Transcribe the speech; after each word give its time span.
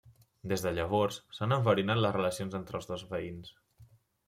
Des 0.53 0.63
de 0.67 0.71
llavors, 0.77 1.19
s'han 1.39 1.53
enverinat 1.59 2.03
les 2.05 2.17
relacions 2.17 2.59
entre 2.63 2.79
els 2.81 2.91
dos 2.95 3.07
veïns. 3.15 3.55